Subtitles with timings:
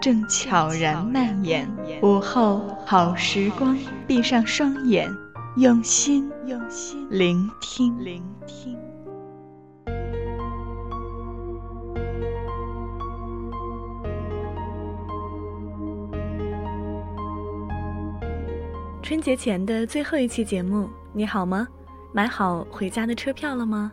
[0.00, 1.66] 正悄然蔓延，
[2.02, 3.76] 午后好时光，
[4.06, 5.10] 闭上双眼，
[5.56, 8.76] 用心用心聆听聆听。
[19.02, 21.66] 春节前的最后一期节目，你好吗？
[22.12, 23.90] 买好回家的车票了吗？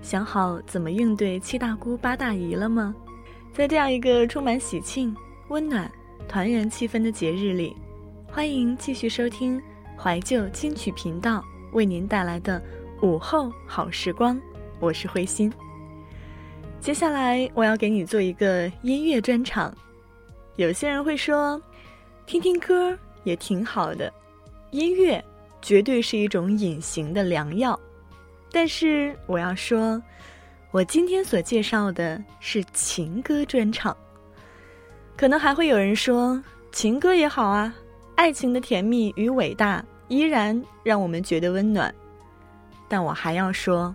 [0.00, 2.94] 想好怎么应对七大姑八大姨了吗？
[3.52, 5.14] 在这样一个充满喜庆。
[5.50, 5.90] 温暖、
[6.28, 7.74] 团圆气氛的节日里，
[8.30, 9.60] 欢迎继续收听
[9.98, 12.62] 怀旧金曲频道为您带来的
[13.02, 14.40] 午后好时光。
[14.78, 15.52] 我是慧心。
[16.80, 19.76] 接下来我要给你做一个音乐专场。
[20.54, 21.60] 有些人会说，
[22.26, 24.12] 听听歌也挺好的，
[24.70, 25.22] 音乐
[25.60, 27.78] 绝对是一种隐形的良药。
[28.52, 30.00] 但是我要说，
[30.70, 33.96] 我今天所介绍的是情歌专场。
[35.20, 37.74] 可能还会有人说，情歌也好啊，
[38.14, 41.94] 爱情的甜蜜与伟大依然让我们觉得温暖。
[42.88, 43.94] 但我还要说，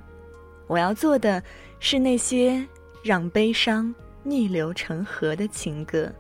[0.68, 1.42] 我要做的
[1.80, 2.64] 是那些
[3.04, 6.14] 让悲伤逆流成河的情歌。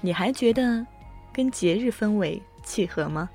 [0.00, 0.84] 你还觉得
[1.32, 3.30] 跟节日氛围契合吗？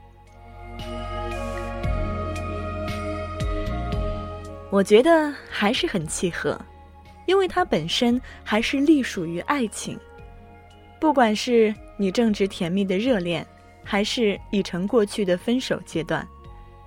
[4.70, 6.60] 我觉得还是很契合，
[7.28, 9.98] 因为它本身还是隶属于爱情。
[11.06, 13.46] 不管是你正值甜蜜的热恋，
[13.84, 16.28] 还是已成过去的分手阶段，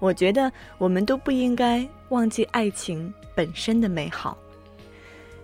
[0.00, 4.36] 我觉得我们都不应该忘记爱情本身的美好。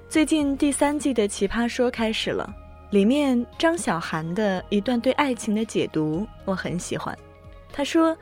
[0.08, 2.52] 最近第三季的《奇葩说》开始了，
[2.90, 7.16] 里面张小涵的一段对爱情的解读我很喜欢。
[7.72, 8.14] 他说：“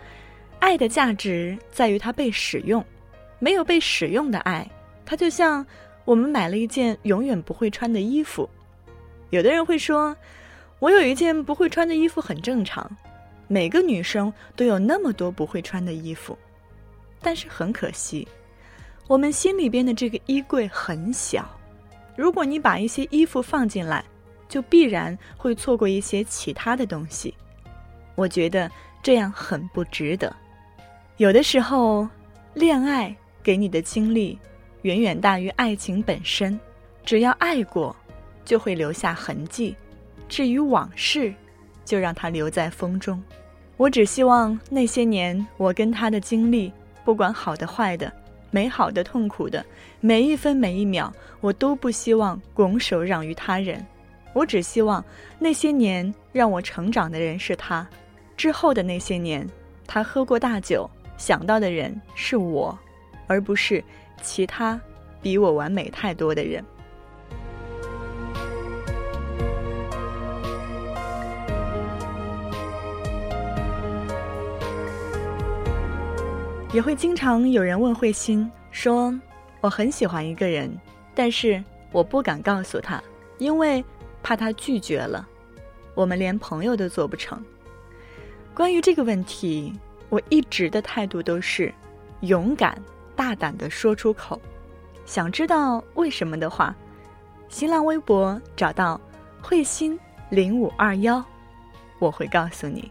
[0.61, 2.85] 爱的价值在于它被使用，
[3.39, 4.71] 没有被使用的爱，
[5.07, 5.65] 它就像
[6.05, 8.47] 我们买了一件永远不会穿的衣服。”
[9.31, 10.15] 有的人会说，
[10.83, 12.91] 我有一件不会穿的衣服很正常，
[13.47, 16.37] 每个女生都有那么多不会穿的衣服，
[17.21, 18.27] 但是很可惜，
[19.07, 21.49] 我们心里边的这个衣柜很小，
[22.17, 24.05] 如果你把一些衣服放进来，
[24.49, 27.33] 就必然会错过一些其他的东西。
[28.17, 28.69] 我觉得
[29.05, 30.35] 这样很不值得。
[31.17, 32.09] 有的时候，
[32.55, 34.37] 恋爱给你的经历
[34.83, 36.59] 远远大于爱情本身，
[37.05, 37.95] 只要爱过。
[38.45, 39.73] 就会留下痕迹，
[40.33, 41.31] 至于往事，
[41.85, 43.23] 就让它留在风中。
[43.77, 46.73] 我只希望那些年我跟他的经历，
[47.05, 48.11] 不管好的坏的，
[48.51, 49.63] 美好的痛苦的，
[50.01, 53.85] 每一分每一秒，我都不希望拱手让于他人。
[54.33, 55.05] 我只希望
[55.39, 57.87] 那些年让我成长的人是他，
[58.35, 59.47] 之后的那些年，
[59.87, 60.89] 他喝过大酒，
[61.19, 62.79] 想到的人是我，
[63.27, 63.85] 而不是
[64.23, 64.81] 其他
[65.21, 66.65] 比我完美太多的人。
[76.73, 79.15] 也会经常有人问慧心说
[79.61, 80.75] ：“我很喜欢一个人，
[81.15, 83.03] 但是我不敢告诉他，
[83.37, 83.85] 因为
[84.23, 85.29] 怕他拒绝了，
[85.95, 87.45] 我们连朋友都做不成。”
[88.55, 89.79] 关于这个问题，
[90.09, 91.71] 我一直的态度都是
[92.21, 92.81] 勇敢
[93.15, 94.41] 大胆的说出口。
[95.05, 96.75] 想知道为什么的话，
[97.51, 98.99] 新浪微博找到
[99.43, 99.99] 慧心
[100.31, 101.23] 零五二幺，
[101.99, 102.91] 我会告诉你。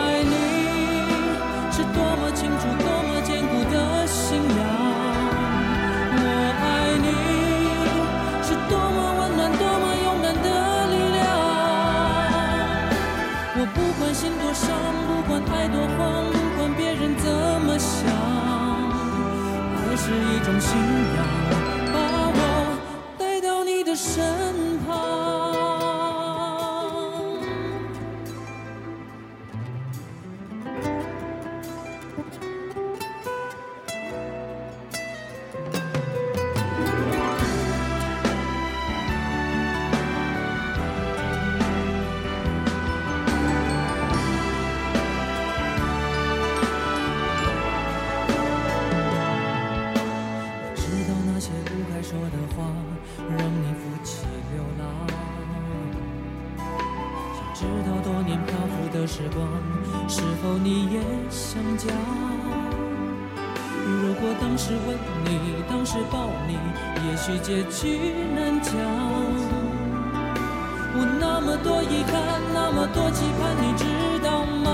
[73.03, 73.83] 我期盼，你知
[74.23, 74.67] 道吗？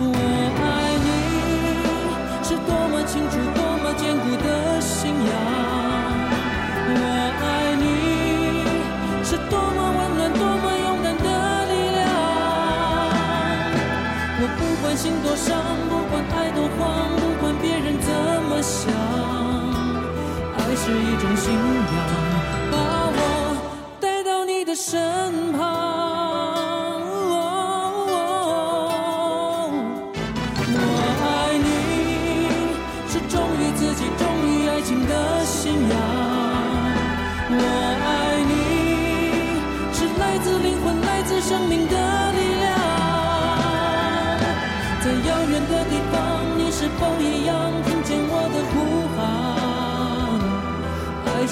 [0.00, 0.04] 我
[0.56, 0.64] 爱
[1.04, 1.08] 你，
[2.42, 5.30] 是多么清楚，多么坚固的信仰。
[6.88, 6.96] 我
[7.42, 7.84] 爱你，
[9.22, 11.28] 是多么温暖，多么勇敢的
[11.68, 12.00] 力量。
[14.40, 15.59] 我不管心多伤，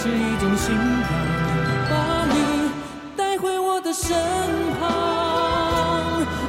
[0.09, 0.81] 是一种信仰，
[1.91, 2.35] 把你
[3.15, 4.17] 带回我的身
[4.81, 4.89] 旁。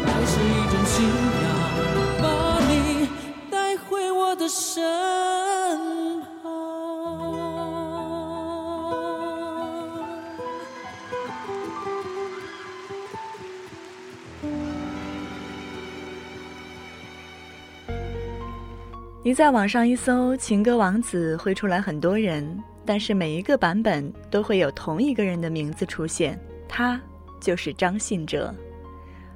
[0.06, 1.06] 爱是一种信
[1.44, 1.46] 仰，
[2.22, 2.26] 把
[2.70, 3.10] 你
[3.52, 4.82] 带回我的身
[6.22, 6.50] 旁。
[19.22, 26.36] 你在网上一搜“情歌王子”，会出来很多人，但是每一个版本都会有同一个人的名字出现，
[26.68, 27.00] 他
[27.40, 28.52] 就是张信哲。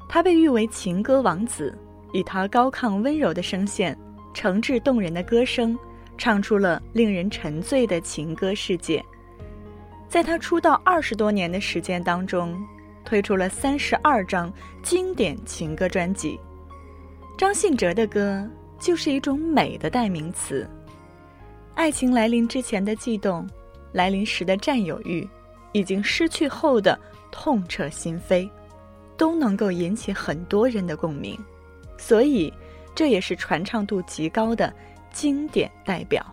[0.10, 1.78] 他被誉为情歌王子，
[2.14, 3.96] 以他高亢温柔的声线、
[4.34, 5.78] 诚挚动人的歌声，
[6.18, 9.06] 唱出了令人沉醉的情歌世界。
[10.10, 12.60] 在他出道二十多年的时间当中，
[13.06, 14.52] 推出了三十二张
[14.82, 16.40] 经典情歌专辑。
[17.38, 18.50] 张信哲的歌。
[18.80, 20.68] 就是一种美的代名词。
[21.76, 23.48] 爱情来临之前的悸动，
[23.92, 25.28] 来临时的占有欲，
[25.72, 26.98] 已经失去后的
[27.32, 28.50] 痛彻心扉，
[29.18, 31.38] 都能够引起很多人的共鸣。
[31.98, 32.54] 所以，
[32.94, 34.74] 这也是传唱度极高的
[35.12, 36.24] 经典代表。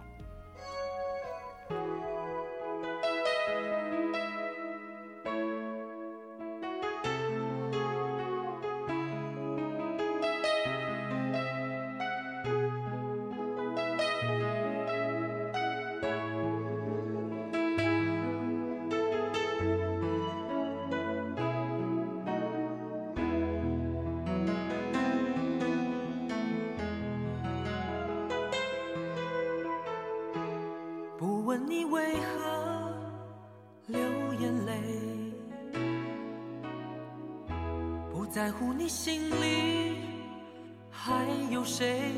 [31.91, 32.93] 为何
[33.89, 33.99] 流
[34.39, 34.73] 眼泪，
[38.13, 39.99] 不在乎你心里
[40.89, 42.13] 还有谁，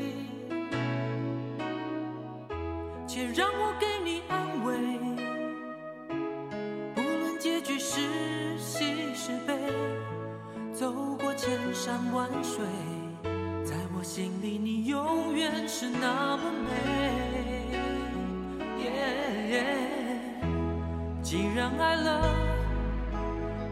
[21.79, 22.35] 爱了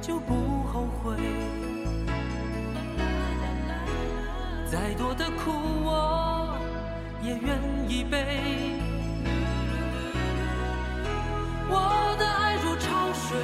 [0.00, 1.16] 就不后悔
[4.70, 5.50] 再多的苦
[5.82, 6.56] 我
[7.22, 8.78] 也愿意背
[11.68, 13.38] 我的爱如潮水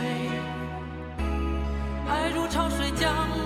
[2.09, 3.46] 爱如潮水将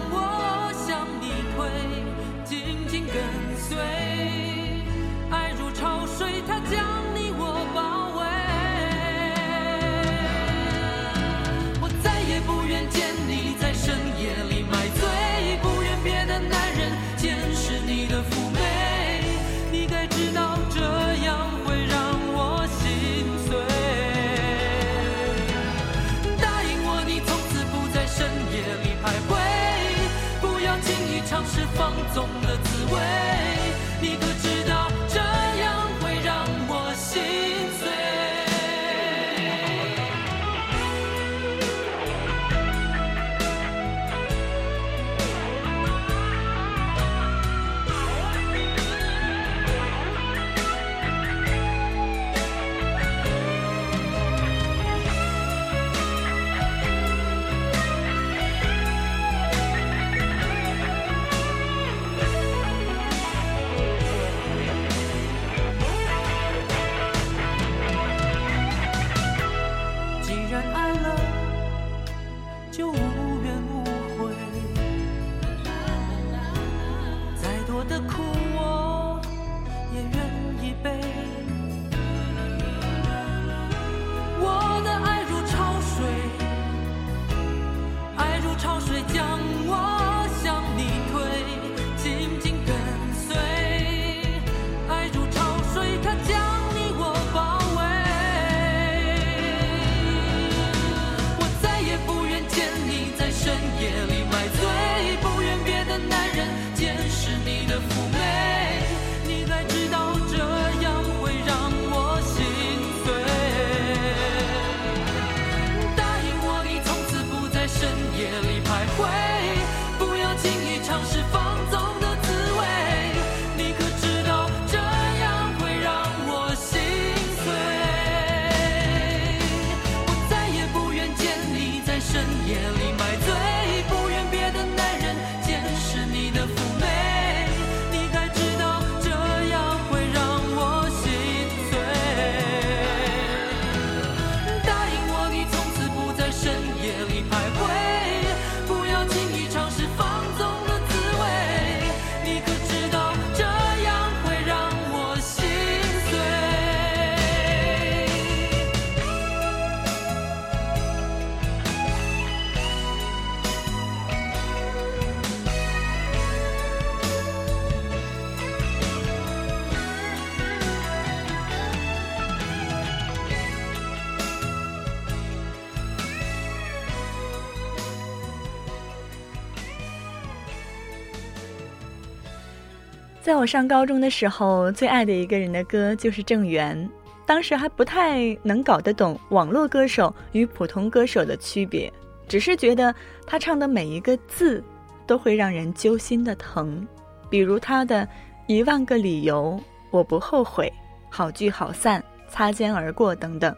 [183.30, 186.90] 在我上高中的时候，最爱的一个人的歌就是郑源。
[187.25, 191.90] 当时还不太能搞得懂网络歌手与普通歌手的区别，
[192.26, 192.92] 只是觉得
[193.28, 194.60] 他唱的每一个字
[195.06, 196.84] 都会让人揪心的疼。
[197.30, 198.02] 比如他的
[198.49, 199.56] 《一万个理由》，
[199.92, 200.68] 我不后悔，
[201.08, 203.54] 好聚好散，擦肩而过等等。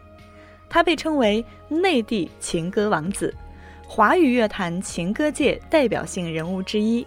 [0.69, 3.33] 他被称为内地情歌王子，
[3.87, 7.03] 华语乐坛情歌界代表性人物之一。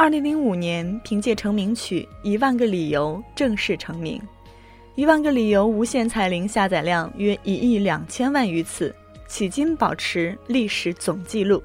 [0.00, 4.16] 二零零五年，凭借成名曲《一万个理由》正式成名，
[4.94, 8.94] 《一万个理由》无限彩铃下载量约一亿两千万余次，
[9.28, 11.60] 迄今保持历史总纪录，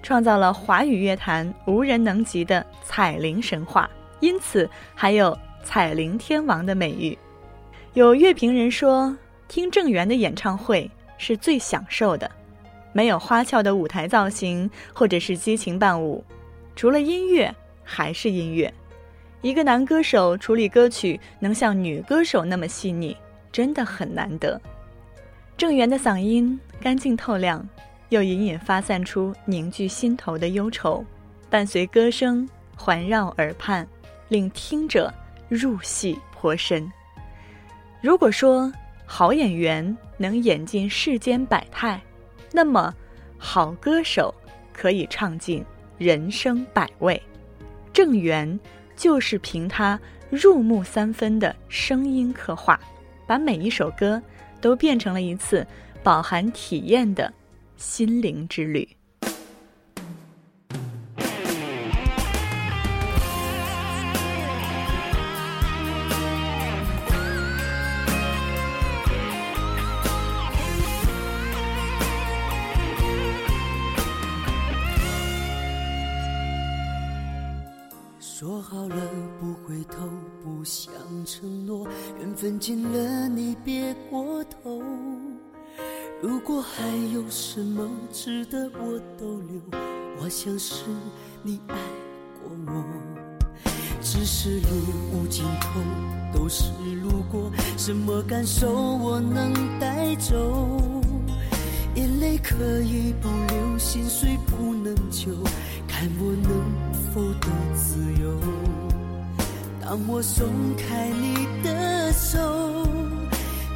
[0.00, 7.18] 创造了华语乐坛无人能及的彩铃神话，因此还有“彩铃天王”的美誉。
[7.94, 9.14] 有乐评人说，
[9.48, 12.30] 听郑源的演唱会是最享受的，
[12.92, 16.24] 没有花俏的舞台造型或者是激情伴舞，
[16.76, 17.52] 除了音乐。
[17.94, 18.72] 还是音乐，
[19.42, 23.14] 一个男歌手处理歌曲能像女歌手那么细腻，
[23.52, 24.58] 真的很难得。
[25.58, 27.68] 郑源的嗓音干净透亮，
[28.08, 31.04] 又隐隐发散出凝聚心头的忧愁，
[31.50, 33.86] 伴随歌声环绕耳畔，
[34.28, 35.12] 令听者
[35.50, 36.90] 入戏颇深。
[38.00, 38.72] 如果说
[39.04, 42.00] 好演员能演尽世间百态，
[42.52, 42.94] 那么
[43.36, 44.34] 好歌手
[44.72, 45.62] 可以唱尽
[45.98, 47.22] 人生百味。
[47.92, 48.58] 郑源
[48.96, 52.80] 就是凭他入木三分的声音刻画，
[53.26, 54.22] 把每一首歌
[54.60, 55.66] 都变成了一次
[56.02, 57.32] 饱含体验的
[57.76, 58.88] 心灵之旅。
[82.42, 84.82] 分尽了你别过头。
[86.20, 89.60] 如果还有什么值得我逗留，
[90.20, 90.82] 我想是
[91.44, 91.76] 你爱
[92.42, 92.84] 过我。
[94.00, 94.66] 只是路
[95.12, 95.80] 无尽头，
[96.36, 96.64] 都是
[97.00, 100.82] 路过，什么感受我能带走？
[101.94, 105.30] 眼泪可以不流，心碎不能救，
[105.86, 106.50] 看我能
[107.14, 108.91] 否得自由。
[109.92, 112.88] 当我松开你的手，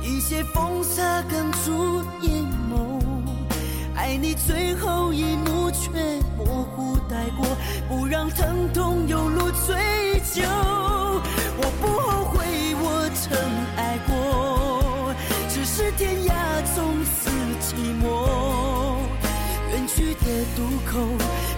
[0.03, 2.43] 一些风沙哽住眼
[2.73, 3.03] 眸，
[3.95, 5.91] 爱你最后一幕却
[6.39, 7.47] 模糊带过，
[7.87, 10.43] 不让疼痛有路追究。
[11.59, 12.47] 我不后悔
[12.81, 13.37] 我曾
[13.77, 15.13] 爱过，
[15.51, 16.33] 只是天涯
[16.75, 17.29] 总是
[17.61, 18.97] 寂寞。
[19.71, 20.99] 远去的渡口，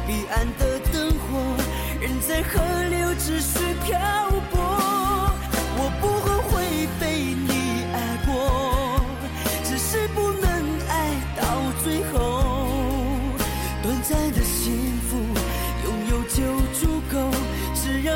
[0.04, 1.38] 彼岸的灯火，
[2.00, 2.58] 人在河
[2.90, 4.00] 流只需漂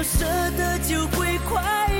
[0.03, 1.92] 舍得就会快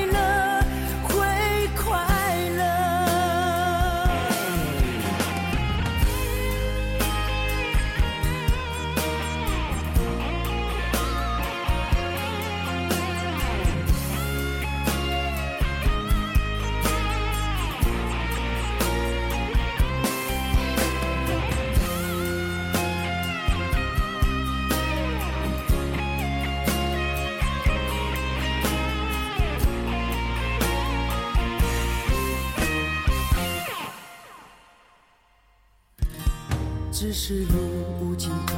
[37.13, 37.59] 只是路
[38.01, 38.57] 无尽头，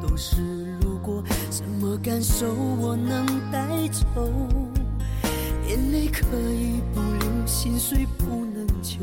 [0.00, 0.36] 都是
[0.82, 2.46] 路过，什么感受
[2.80, 3.58] 我能带
[3.88, 4.32] 走？
[5.66, 8.98] 眼泪可以不流，心碎不能救，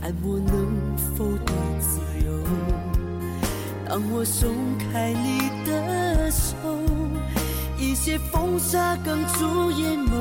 [0.00, 2.32] 看我能否得自由。
[3.88, 6.54] 当我松开你的手，
[7.76, 10.12] 一些风沙哽住眼眸。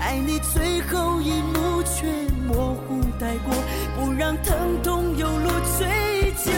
[0.00, 2.04] 爱你最后一幕却
[2.48, 3.54] 模糊带过，
[3.94, 5.86] 不让疼痛有路追
[6.44, 6.52] 就。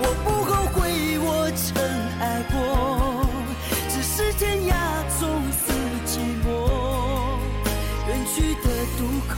[0.00, 1.66] 我不后悔我曾
[2.20, 3.26] 爱过，
[3.88, 4.72] 只是天涯
[5.18, 5.20] 从
[5.52, 5.72] 此
[6.06, 6.10] 寂
[6.44, 6.46] 寞。
[8.08, 8.66] 远去的
[8.98, 9.34] 渡口，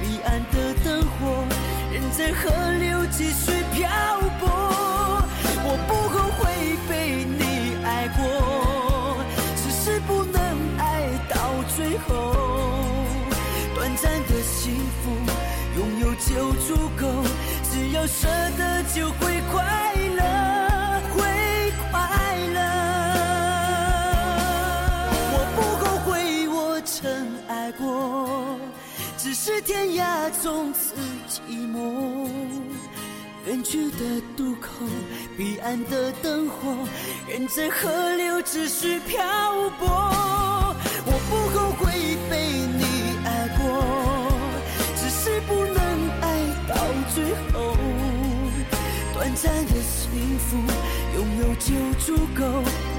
[0.00, 1.44] 彼岸的灯火，
[1.92, 3.88] 人在河流继续漂
[4.40, 4.63] 泊。
[18.06, 19.64] 舍得就会快
[20.16, 20.22] 乐，
[21.14, 21.22] 会
[21.90, 21.98] 快
[22.52, 22.60] 乐。
[25.32, 27.02] 我不后悔我曾
[27.48, 28.58] 爱过，
[29.16, 30.94] 只是天涯从此
[31.28, 32.28] 寂寞。
[33.46, 34.68] 远去的渡口，
[35.36, 36.88] 彼岸的灯火，
[37.28, 39.22] 人在河流只需漂
[39.78, 39.86] 泊。
[41.06, 43.62] 我不后悔被你爱过，
[44.96, 46.74] 只是不能爱到
[47.14, 47.73] 最后。
[49.24, 50.58] 短暂的幸福，
[51.14, 52.44] 拥有就足够，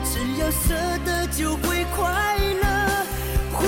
[0.04, 0.74] 只要舍
[1.06, 3.06] 得就会快乐，
[3.54, 3.68] 会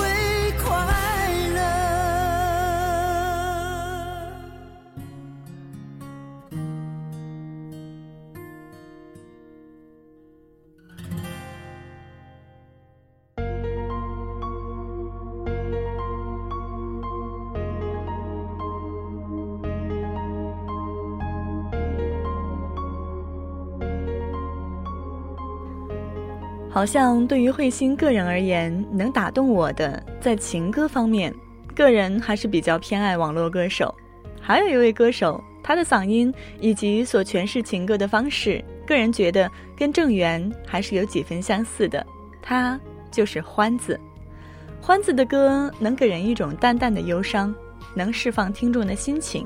[26.77, 31.33] 好像对于慧心个人而言，能打动我的，在情歌方面，
[31.73, 33.91] 个人还是比较偏爱网络歌手。
[34.39, 42.05] 还有一位歌手，他的嗓音以及所诠释情歌的方式，个人觉得跟郑源还是有几分相似的。
[42.43, 43.99] 他就是欢子。
[44.79, 47.51] 欢子的歌能给人一种淡淡的忧伤，
[47.95, 49.43] 能释放听众的心情。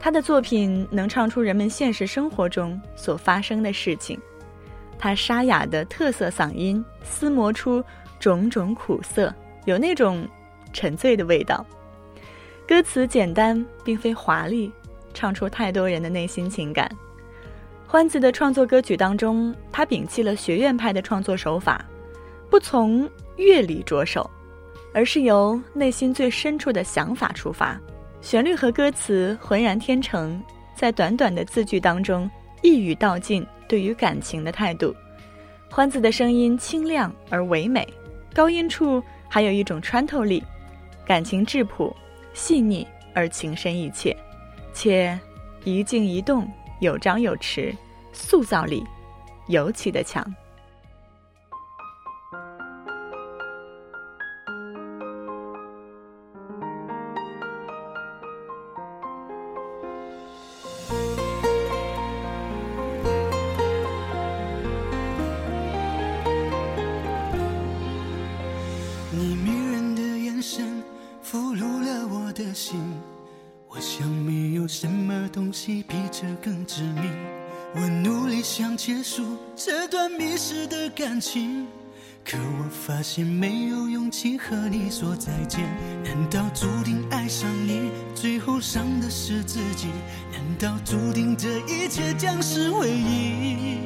[0.00, 4.20] 他的作品能唱出人们现实生活中所发生的事情。
[4.98, 7.82] 他沙哑的特色嗓音撕磨出
[8.18, 9.32] 种种苦涩，
[9.64, 10.26] 有那种
[10.72, 11.64] 沉醉的味道。
[12.66, 14.70] 歌词简单，并非华丽，
[15.14, 16.90] 唱出太多人的内心情感。
[17.86, 21.82] 欢子的创作歌曲当中，他摒弃了学院派的创作手法，
[22.50, 24.28] 不从乐理着手，
[24.92, 27.80] 而是由内心最深处的想法出发，
[28.20, 30.42] 旋律和歌词浑然天成，
[30.74, 32.30] 在短短的字句当中
[32.60, 33.46] 一语道尽。
[33.68, 34.96] 对于感情的态度，
[35.70, 37.86] 欢子的声音清亮而唯美，
[38.34, 40.42] 高音处还有一种穿透力，
[41.04, 41.94] 感情质朴、
[42.32, 44.16] 细腻而情深意切，
[44.72, 45.18] 且
[45.64, 46.50] 一静一动，
[46.80, 47.76] 有张有弛，
[48.12, 48.82] 塑造力
[49.48, 50.24] 尤其的强。
[84.98, 85.60] 说再见。
[86.02, 89.86] 难道注定爱上你，最后伤的是自己？
[90.32, 93.78] 难道注定这一切将是回忆？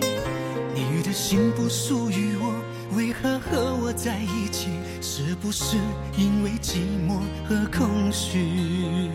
[0.74, 2.54] 你的心不属于我，
[2.96, 4.70] 为何和我在一起？
[5.02, 5.76] 是不是
[6.16, 9.10] 因为寂寞和空虚？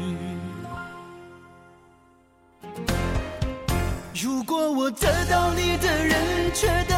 [4.14, 6.97] 如果我得到你的人，却得。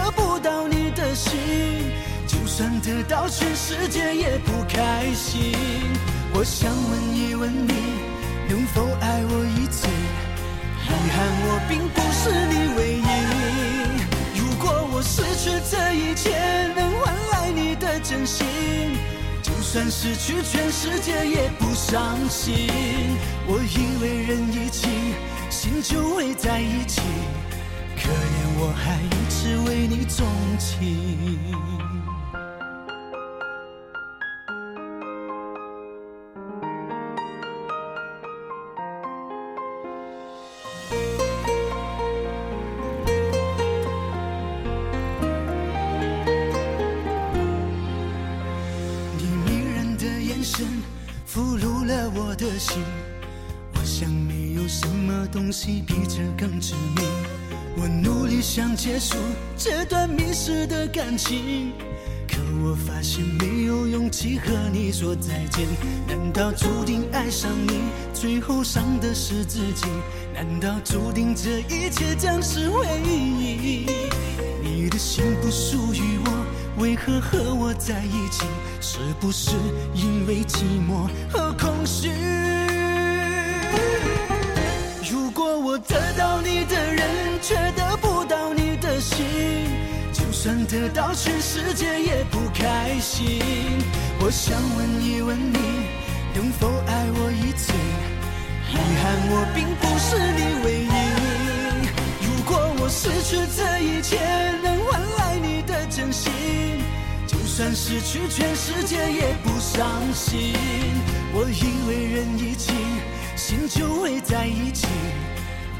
[2.59, 5.53] 算得到全世界也不开心。
[6.33, 7.73] 我想问一问你，
[8.49, 9.87] 能否爱我一次？
[9.87, 14.41] 遗憾我并不是你唯一。
[14.41, 16.35] 如果我失去这一切，
[16.75, 18.45] 能换来你的真心，
[19.41, 22.67] 就算失去全世界也不伤心。
[23.47, 24.89] 我以为人一起，
[25.49, 26.99] 心就会在一起。
[27.95, 30.27] 可怜我还一直为你钟
[30.59, 31.39] 情。
[52.59, 52.83] 心，
[53.73, 57.05] 我想没有什么东西比这更致命。
[57.77, 59.15] 我努力想结束
[59.55, 61.71] 这段迷失的感情，
[62.27, 65.65] 可我发现没有勇气和你说再见。
[66.05, 67.79] 难道注定爱上你，
[68.13, 69.85] 最后伤的是自己？
[70.33, 73.85] 难道注定这一切将是回忆？
[74.61, 78.43] 你的心不属于我，为何和我在一起？
[78.81, 79.51] 是不是
[79.93, 82.09] 因为寂寞和空虚？
[87.41, 89.25] 却得不到你的心，
[90.11, 93.39] 就算得到全世界也不开心。
[94.19, 95.57] 我想问一问你，
[96.35, 97.71] 能否爱我一次？
[98.71, 100.87] 遗憾我并不是你唯一。
[102.25, 104.17] 如果我失去这一切，
[104.61, 106.31] 能换来你的真心，
[107.25, 110.53] 就算失去全世界也不伤心。
[111.33, 112.73] 我以为人一起，
[113.35, 114.87] 心就会在一起。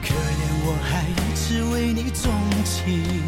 [0.02, 2.32] 可怜我还一直为你钟
[2.64, 3.24] 情。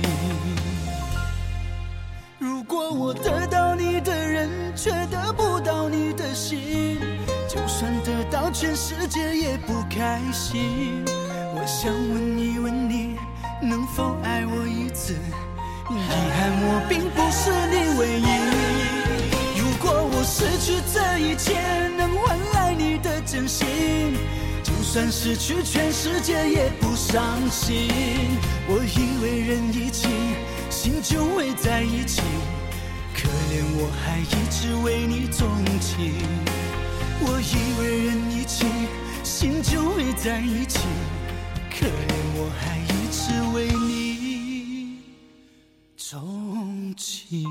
[2.39, 6.97] 如果我得到你的人，却得不到你的心，
[7.47, 11.03] 就算得到全世界也不开心。
[11.53, 13.17] 我想问一问你，
[13.61, 15.13] 能否爱我一次？
[15.89, 18.23] 遗憾我并不是你唯一。
[19.59, 21.59] 如果我失去这一切，
[21.97, 23.67] 能换来你的真心。
[24.91, 27.87] 就算失去全世界也不伤心。
[28.67, 30.09] 我以为人一起，
[30.69, 32.21] 心就会在一起。
[33.15, 35.47] 可怜我还一直为你钟
[35.79, 36.11] 情。
[37.21, 38.65] 我以为人一起，
[39.23, 40.79] 心就会在一起。
[41.69, 41.89] 可怜
[42.35, 44.97] 我还一直为你
[45.95, 47.47] 钟情。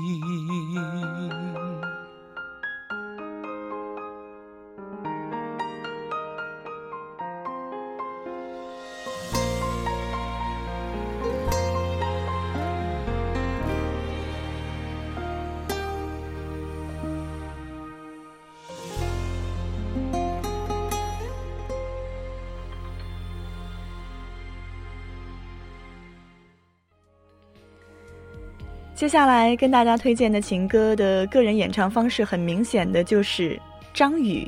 [29.01, 33.59] 接下来跟大家推荐的情歌的个人演唱方式，很明显的就是
[33.95, 34.47] 张宇。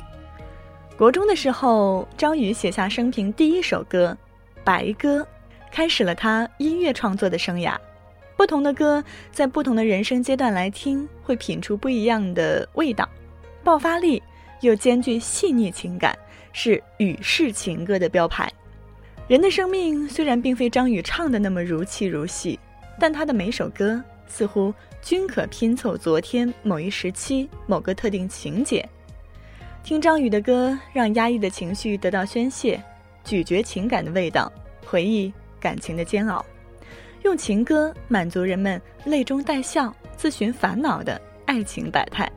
[0.96, 4.16] 国中的时候，张宇写下生平第一首歌
[4.62, 5.22] 《白鸽》，
[5.72, 7.76] 开始了他音乐创作的生涯。
[8.36, 13.08] 不同的歌，在不同的人生阶段来听，会品出不一样的味道。
[13.64, 14.22] 爆发力
[14.60, 16.16] 又兼具细腻情感，
[16.52, 18.48] 是宇式情歌的标牌。
[19.26, 22.56] 人的生命虽然并非张宇唱的那么如泣如戏，
[23.00, 24.00] 但他的每首歌。
[24.26, 28.88] 似乎均可拼凑昨天某一时期某个特定情节。
[29.82, 32.82] 听张宇的歌，让压抑的情绪得到宣泄，
[33.22, 34.50] 咀嚼情感的味道，
[34.86, 36.44] 回忆感情的煎熬，
[37.22, 42.30] 用情歌满足人们泪中带笑、自寻烦恼的爱情百态。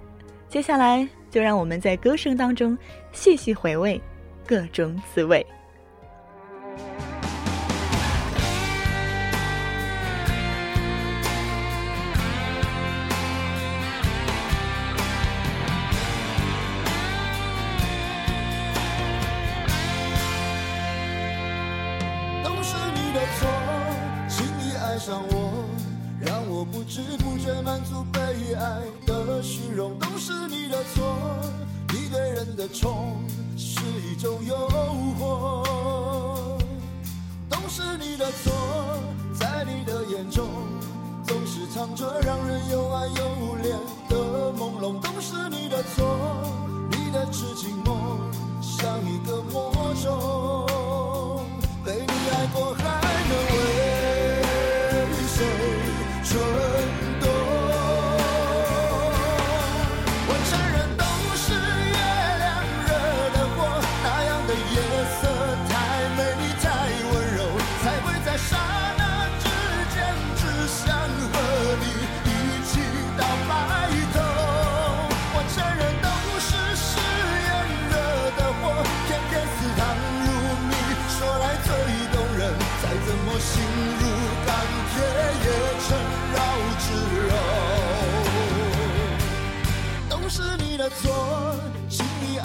[0.49, 2.77] 接下来，就让我们在歌声当中
[3.13, 4.01] 细细回味
[4.45, 5.45] 各种滋味。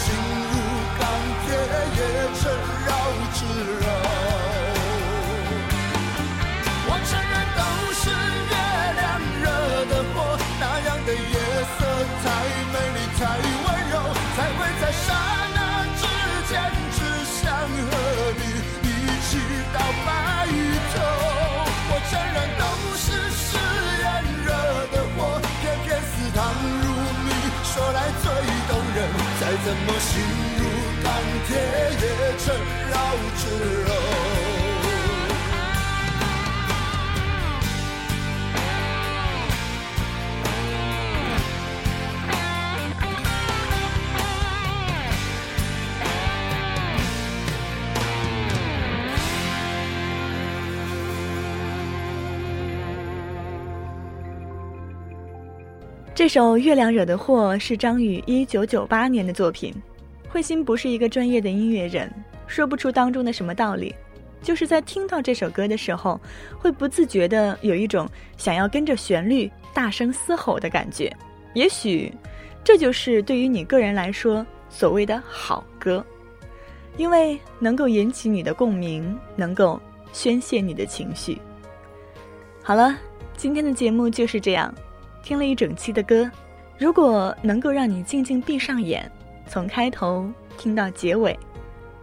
[0.00, 0.39] sing.
[29.62, 30.22] 怎么心
[30.58, 30.60] 如
[31.04, 31.12] 钢
[31.46, 32.04] 铁，也
[32.38, 32.46] 成
[32.90, 32.94] 绕
[33.36, 33.40] 指
[33.86, 34.09] 柔。
[56.20, 59.74] 这首《月亮惹的祸》是张宇一九九八年的作品。
[60.28, 62.12] 慧心不是一个专业的音乐人，
[62.46, 63.94] 说不出当中的什么道理，
[64.42, 66.20] 就是在听到这首歌的时候，
[66.58, 68.06] 会不自觉的有一种
[68.36, 71.10] 想要跟着旋律大声嘶吼的感觉。
[71.54, 72.12] 也许，
[72.62, 76.04] 这就是对于你个人来说所谓的好歌，
[76.98, 79.80] 因为能够引起你的共鸣，能够
[80.12, 81.38] 宣泄你的情绪。
[82.62, 82.94] 好了。
[83.36, 84.74] 今天的节目就是这样，
[85.22, 86.30] 听了一整期的歌，
[86.78, 89.10] 如果能够让你静静闭上眼，
[89.46, 91.38] 从开头听到结尾，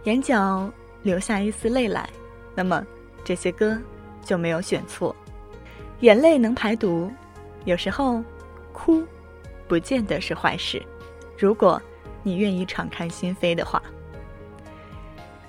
[0.04, 0.70] 眼角
[1.02, 2.08] 流下一丝泪来，
[2.54, 2.84] 那么
[3.24, 3.78] 这些歌
[4.24, 5.14] 就没有选错。
[6.00, 7.10] 眼泪能排毒，
[7.64, 8.22] 有时候
[8.72, 9.02] 哭
[9.66, 10.80] 不见得是坏事。
[11.36, 11.80] 如果
[12.22, 13.82] 你愿意敞开心扉的话，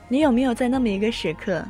[0.08, 1.64] 你有没有在那么一个时刻，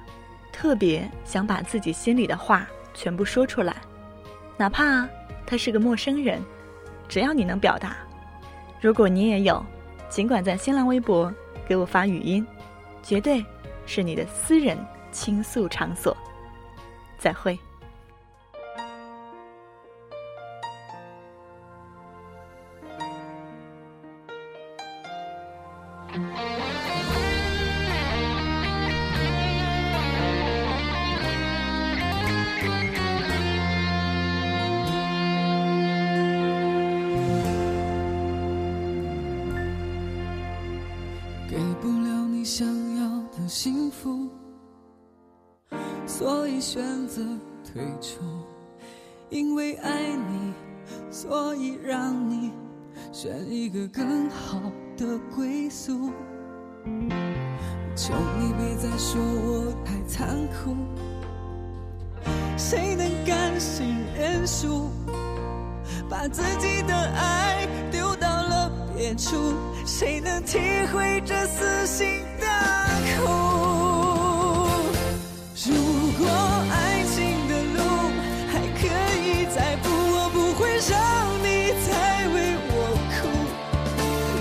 [0.51, 3.75] 特别想把自己心里的话全部说出来？
[4.55, 5.07] 哪怕
[5.49, 6.39] 他是个陌生人，
[7.07, 7.97] 只要你能表达。
[8.79, 9.65] 如果你也有，
[10.07, 11.33] 尽管在新浪微博
[11.67, 12.45] 给我发语音，
[13.01, 13.43] 绝对
[13.87, 14.77] 是你的私人
[15.11, 16.15] 倾诉场所。
[17.17, 17.57] 再会。
[46.59, 47.21] 选择
[47.63, 48.19] 退出。
[49.29, 50.53] 因为爱你，
[51.11, 52.51] 所以让你
[53.11, 54.59] 选一个更好
[54.97, 56.11] 的归宿。
[57.95, 60.75] 求你别再说我太残酷，
[62.57, 64.89] 谁能甘心认输，
[66.09, 69.53] 把自己的爱丢到了别处？
[69.85, 70.57] 谁能体
[70.93, 72.47] 会这撕心的
[73.17, 73.78] 苦？
[76.19, 76.33] 如果
[76.69, 77.79] 爱情的路
[78.51, 78.83] 还可
[79.23, 80.99] 以再步，我不会让
[81.39, 83.17] 你再为我哭。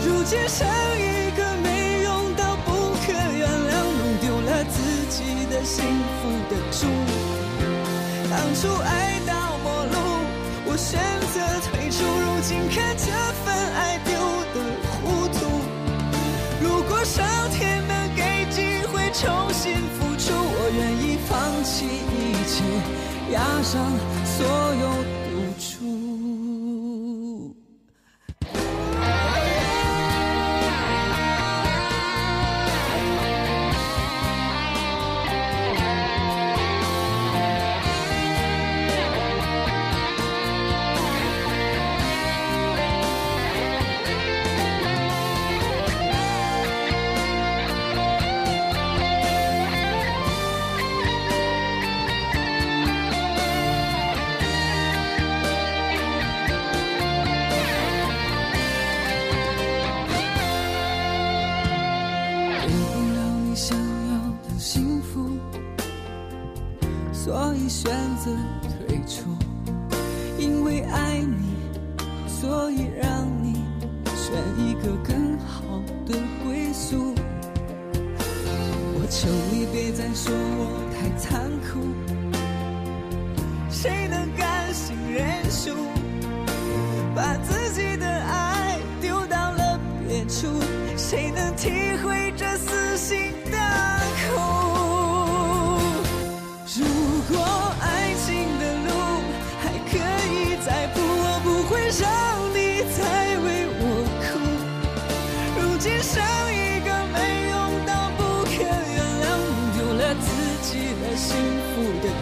[0.02, 0.66] 如今剩
[0.98, 5.86] 一个没用到不可原谅，弄丢了自己的幸
[6.18, 6.90] 福的主。
[8.28, 9.94] 当初爱到末路，
[10.66, 10.98] 我选
[11.32, 11.38] 择
[11.70, 13.06] 退出，如今看这
[13.44, 14.00] 份爱
[23.32, 23.82] 压，上
[24.24, 25.17] 所有
[70.90, 71.56] 爱你，
[72.28, 73.64] 所以让你
[74.14, 77.14] 选一个更好的归宿。
[78.94, 81.80] 我求你别再说我太残酷，
[83.70, 85.74] 谁能甘心认输？
[87.14, 90.46] 把自己的爱丢到了别处，
[90.96, 91.70] 谁能体
[92.04, 93.32] 会这撕心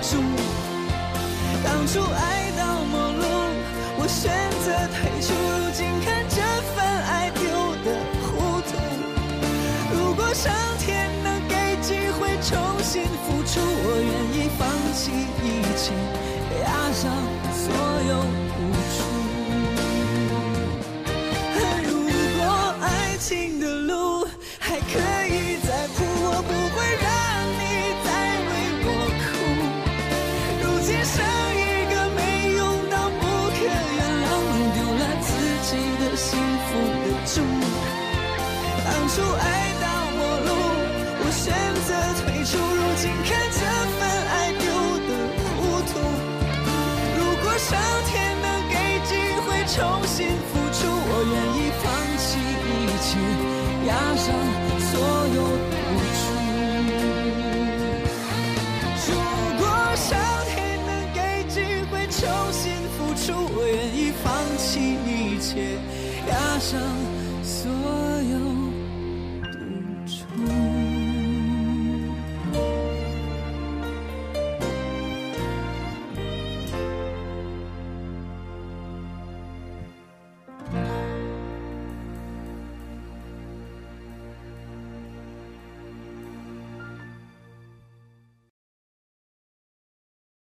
[0.09, 3.25] 当初爱到末路，
[3.99, 4.31] 我选
[4.63, 6.37] 择退出，如今看这
[6.77, 6.79] 份
[7.11, 7.43] 爱丢
[7.83, 7.91] 得
[8.23, 8.71] 糊涂。
[9.99, 14.63] 如果上天能给机会重新付出，我愿意放
[14.95, 15.11] 弃
[15.43, 15.91] 一切，
[16.63, 17.11] 押上
[17.53, 17.67] 所
[18.07, 18.23] 有
[18.55, 18.57] 付
[18.95, 18.97] 出。
[21.83, 22.07] 如
[22.39, 22.41] 果
[22.81, 22.87] 爱
[23.19, 23.56] 情